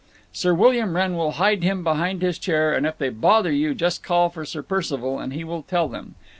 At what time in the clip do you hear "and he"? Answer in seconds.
5.19-5.43